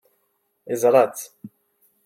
[0.69, 1.23] Yeẓra-tt.